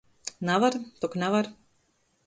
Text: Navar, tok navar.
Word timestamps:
Navar, 0.49 0.77
tok 1.05 1.19
navar. 1.25 1.45